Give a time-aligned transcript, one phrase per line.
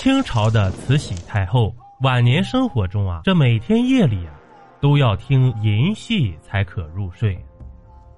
[0.00, 4.32] 清朝的慈禧太后晚年生活中啊，这每天夜里啊，
[4.80, 7.38] 都要听银戏才可入睡。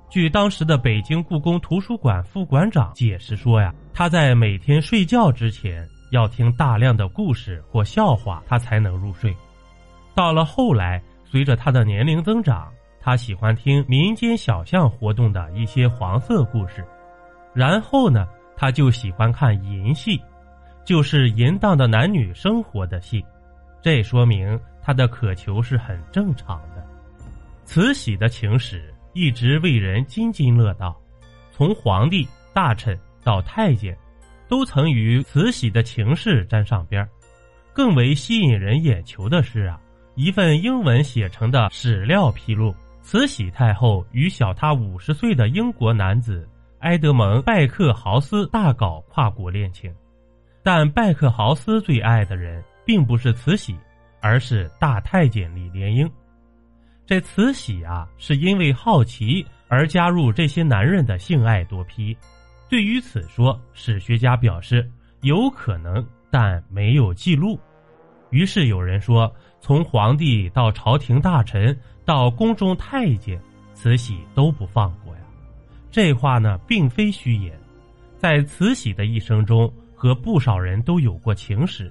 [0.09, 9.37] 据当时的北京故宫图书馆副馆长解释说呀，他在每天睡觉之前要听大量的故事或笑话，他才能入睡。
[10.15, 12.71] 到了后来，随着他的年龄增长，
[13.01, 16.87] 他喜欢听民间小巷活动的一些黄色故事，
[17.53, 18.25] 然后呢，
[18.57, 20.23] 他就喜欢看淫戏，
[20.85, 23.25] 就是淫荡的男女生活的戏。
[23.83, 26.87] 这说明他的渴求是很正常的。
[27.65, 28.93] 慈禧的情史。
[29.15, 30.99] 一直为人津津乐道，
[31.51, 33.95] 从皇帝、大臣到太监，
[34.49, 37.07] 都曾与慈禧的情事沾上边
[37.75, 39.79] 更为吸引人眼球的是啊，
[40.15, 49.95] 一份英文写成的史料披露，慈禧太后与小她五十岁的英国男子埃德蒙·拜克豪斯大搞跨国恋情，
[50.63, 53.77] 但拜克豪斯最爱的人并不是慈禧，
[54.21, 56.11] 而是大太监李莲英。
[57.05, 62.17] 这慈禧啊，是因为好奇而加入这些男人的性爱多批。
[62.71, 64.89] 对于此说，史学家表示
[65.23, 67.59] 有可能，但没有记录。
[68.31, 73.39] 于是有人说，从皇帝到朝廷大臣到宫中太监，
[73.75, 75.21] 慈禧都不放过呀。
[75.91, 77.53] 这话呢，并非虚言。
[78.17, 79.71] 在慈禧的一生中，
[80.03, 81.89] 和不少人都有过情史，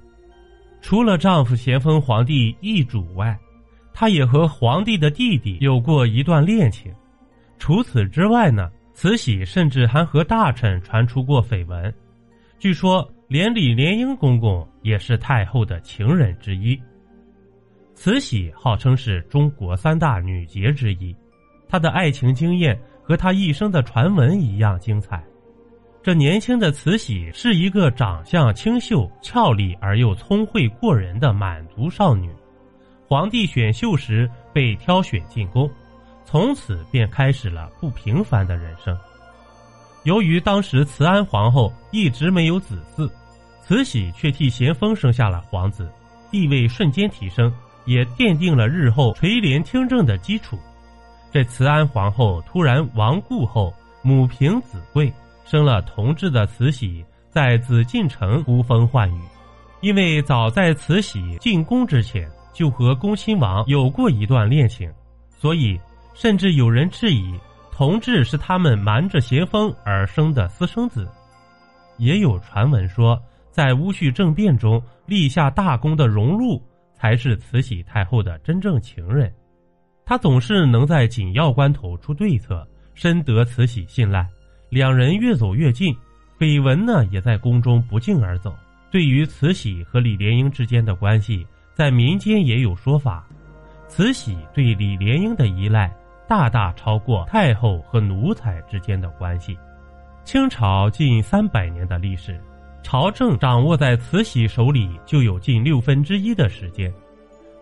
[0.82, 3.40] 除了丈夫咸丰皇帝易主外。
[3.94, 6.94] 她也和皇帝的弟弟有过一段恋情，
[7.58, 11.94] 除此之外呢，慈禧甚至还和大臣传出过绯闻，
[12.60, 16.78] 据说连李莲英公公也是太后的情人之一。
[17.96, 21.16] 慈禧号称是中国三大女杰之一，
[21.66, 25.24] 她的爱情经验和她一生的传闻一样精彩。
[26.04, 32.28] 这年轻的慈禧是一个长相清秀、俏丽而又聪慧过人的满族少女。
[33.08, 35.70] 皇帝选秀时被挑选进宫，
[36.26, 38.98] 从此便开始了不平凡的人生。
[40.04, 43.08] 由于当时慈安皇后一直没有子嗣，
[43.62, 45.88] 慈禧却替咸丰生下了皇子，
[46.32, 47.54] 地位瞬间提升，
[47.86, 50.58] 也奠定了日后垂帘听政的基础。
[51.32, 53.72] 这慈安皇后突然亡故后，
[54.02, 59.22] 母凭子贵，生了同治的慈禧，在紫禁城呼风唤雨，
[59.82, 62.30] 因为早在慈禧进宫之前。
[62.54, 64.92] 就和恭亲王有过一段恋情，
[65.30, 65.80] 所以
[66.14, 67.34] 甚至有人质疑
[67.72, 71.08] 同治是他们瞒着咸丰而生的私生子。
[71.98, 73.18] 也有传闻说，
[73.52, 76.62] 在戊戌政变中立下大功的荣禄
[76.94, 79.34] 才是慈禧太后的真正情人。
[80.06, 84.28] 他总是能在紧要关头出对策，深得慈禧信赖。
[84.72, 85.96] 两人越走越近，
[86.40, 88.56] 绯闻呢也在宫中不胫而走。
[88.90, 91.46] 对于慈禧和李莲英之间的关系。
[91.74, 93.26] 在民间也有说法，
[93.88, 95.92] 慈禧对李莲英的依赖
[96.28, 99.58] 大大超过太后和奴才之间的关系。
[100.24, 102.40] 清朝近三百年的历史，
[102.84, 106.94] 朝政掌握在慈禧手里就有近六分之一的时间，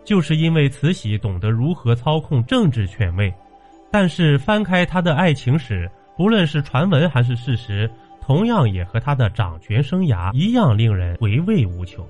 [0.04, 3.32] 就是因为慈禧懂得如何操控政治权位。
[3.92, 12.06] 但是翻开她的爱情史，不论是传闻还是事实，同样也和他的掌权生涯一样令人回味无穷。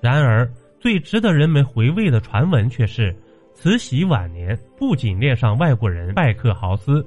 [0.00, 0.50] 然而。
[0.80, 3.14] 最值得人们回味的传闻却是，
[3.54, 7.02] 慈禧晚年不仅恋上外国人拜克豪斯，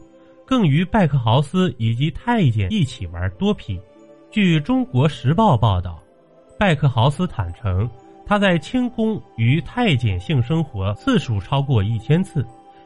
[0.48, 3.80] 更与拜克豪斯以及太监一起玩多批。
[4.32, 6.02] 据《中国时报》报道，
[6.58, 7.88] 拜克豪斯坦诚，
[8.26, 12.44] 他在清宫与太监性生活次数超过一千次，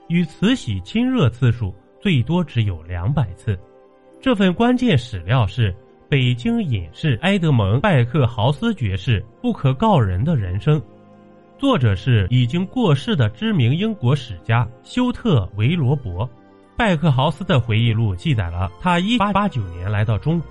[0.10, 3.58] 与慈禧亲热次数最多只有两百次。
[4.20, 5.74] 这份关键史料是。
[6.10, 10.82] 北京隐士埃德蒙·拜克豪斯爵士不可告人的人生，
[11.58, 16.30] 作者是已经过世的知名英国史家休特·维罗伯。
[16.76, 20.50] 拜克豪斯的回忆录记载了他1889年来到中国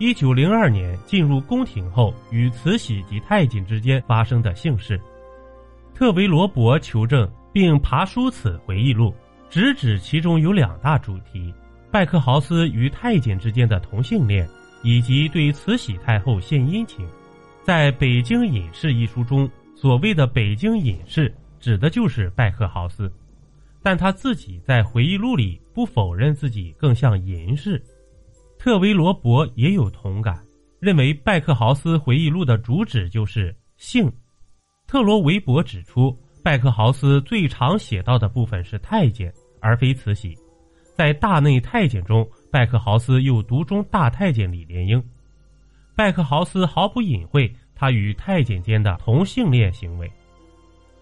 [0.00, 5.00] ，1902年进入宫廷后与慈禧及太监之间发生的姓氏。
[5.94, 9.14] 特维罗伯求证并爬书此回忆录，
[9.54, 11.54] 直指其中有两大主题：
[11.88, 14.48] 拜克豪斯与太监之间的同性恋。
[14.82, 17.08] 以及对慈禧太后献殷勤，
[17.62, 23.10] 在北京隐士一书中，所谓的北京隐士指的就是拜克豪斯，
[23.80, 27.80] 但他自己在回忆录里不否认自己更像隐士。
[28.58, 30.36] 特维罗伯也有同感，
[30.80, 34.12] 认为拜克豪斯回忆录的主旨就是性。
[34.88, 39.32] 特罗维伯指出，拜克豪斯最常写到的部分是太监，
[39.64, 40.36] 而非慈禧，
[40.94, 42.24] 在大内太监中。
[42.52, 45.02] 拜克豪斯又独中大太监李莲英，
[45.96, 50.08] 拜克豪斯毫不隐晦他与太监间的同性恋行为。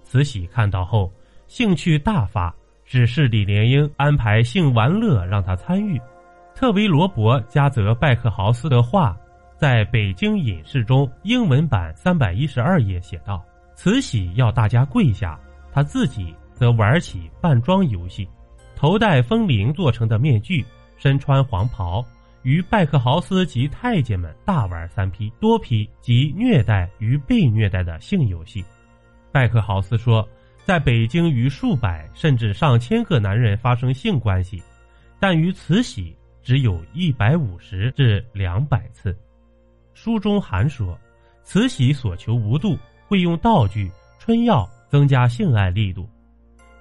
[0.02, 1.12] 慈禧看到后，
[1.46, 2.54] 兴趣大发，
[2.86, 6.00] 指示李莲英安排性玩乐让他参与。
[6.54, 9.14] 特维罗伯加泽拜克豪斯的话，
[9.58, 13.44] 在北京隐士中英文版三百一十二页写道
[13.76, 15.38] ：“慈禧要大家跪下，
[15.70, 18.26] 他自己则玩起扮装游戏，
[18.82, 22.05] 头戴风铃做成的面具，身穿黄袍。”
[22.43, 28.64] 与拜克豪斯及太监们大玩三批多批及虐待与被虐待的性游戏。
[29.31, 30.29] 拜克豪斯说，
[30.64, 34.61] 在北京与数百甚至上千个男人发生性关系，
[35.20, 39.17] 但与慈禧只有一百五十至两百次。
[39.94, 40.99] 书中还说，
[41.44, 42.76] 慈禧所求无度，
[43.06, 43.88] 会用道具、
[44.19, 46.11] 春药增加性爱力度，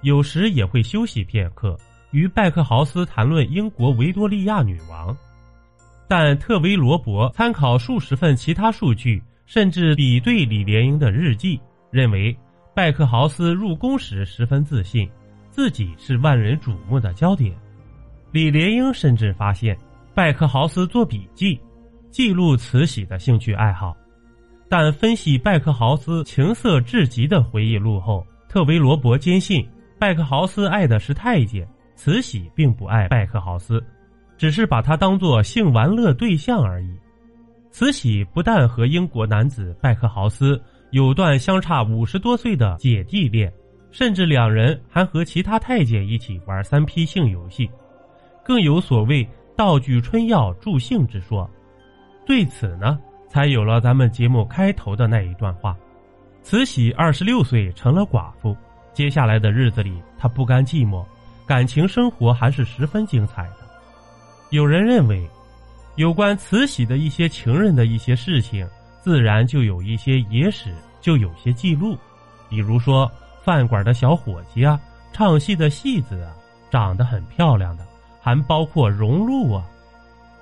[0.00, 1.78] 有时也会休息片刻，
[2.12, 5.14] 与拜克豪斯谈论英国维多利亚女王。
[6.08, 11.60] 但特维罗伯参考数十份其他数据，甚至比对李莲英的日记，
[11.90, 12.36] 认为
[12.74, 15.08] 拜克豪斯入宫时十分自信，
[15.50, 17.54] 自己是万人瞩目的焦点。
[18.30, 19.76] 李莲英甚至发现
[20.14, 21.58] 拜克豪斯做笔记，
[22.10, 23.96] 记录慈禧的兴趣爱好。
[24.68, 29.66] 但分析拜克豪斯情色至极的回忆录后，特维罗伯坚信
[29.98, 31.66] 拜克豪斯爱的是太监，
[32.04, 33.80] 慈禧并不爱拜克豪斯。
[34.36, 36.98] 只是把他当作性玩乐对象而已。
[37.70, 40.60] 慈禧不但和英国男子拜克豪斯
[40.90, 43.52] 有段相差五十多岁的姐弟恋，
[43.92, 47.70] 甚至两人还和其他太监一起玩三 P 性游戏，
[48.44, 49.24] 更有所谓
[49.56, 51.48] 道具春药助兴之说。
[52.26, 55.76] 对此呢，才有了咱们节目开头的那一段话：
[56.42, 58.56] 慈禧二十六岁成了寡妇，
[58.92, 61.04] 接下来的日子里，她不甘寂寞，
[61.52, 63.56] 感情生活还是十分精彩的。
[64.48, 65.28] 有人认为，
[65.96, 68.66] 有关慈禧的一些情人的一些事情，
[69.02, 71.94] 自然就有一些野史，就有些记录。
[72.48, 73.06] 比如说，
[73.42, 74.80] 饭馆的小伙计啊，
[75.12, 76.34] 唱戏的戏子啊，
[76.70, 77.86] 长得很漂亮的，
[78.22, 79.62] 还包括荣禄啊，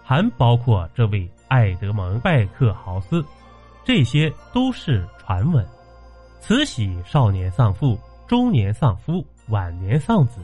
[0.05, 3.25] 还包括这位爱德蒙·拜克豪斯，
[3.85, 5.67] 这些都是传闻。
[6.39, 7.99] 慈禧少年丧父，
[8.29, 10.39] 中年丧夫，晚年丧子。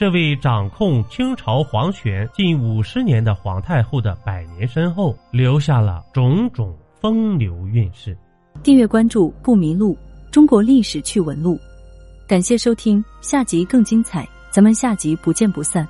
[0.00, 8.16] 这位掌控清朝皇权近五十年的皇太后的百年身后，留下了种种风流韵事。
[8.62, 9.94] 订阅关注不迷路，
[10.30, 11.60] 中国历史趣闻录。
[12.26, 15.86] 感谢收听，下集更精彩，咱们下集不见不散。